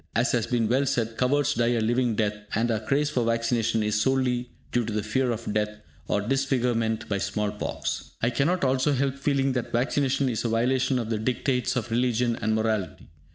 As 0.15 0.31
has 0.31 0.47
been 0.47 0.67
well 0.67 0.87
said, 0.87 1.15
cowards 1.15 1.53
die 1.53 1.73
a 1.75 1.79
living 1.79 2.15
death, 2.15 2.33
and 2.55 2.71
our 2.71 2.79
craze 2.79 3.11
for 3.11 3.23
vaccination 3.23 3.83
is 3.83 4.01
solely 4.01 4.49
due 4.71 4.83
to 4.83 4.91
the 4.91 5.03
fear 5.03 5.29
of 5.29 5.53
death 5.53 5.69
or 6.07 6.21
disfigurement 6.21 7.07
by 7.07 7.19
small 7.19 7.51
pox. 7.51 8.09
I 8.19 8.31
cannot 8.31 8.63
also 8.63 8.93
help 8.93 9.13
feeling 9.19 9.51
that 9.53 9.71
vaccination 9.71 10.27
is 10.27 10.43
a 10.43 10.49
violation 10.49 10.97
of 10.97 11.11
the 11.11 11.19
dictates 11.19 11.75
of 11.75 11.91
religion 11.91 12.35
and 12.41 12.55
morality. 12.55 13.09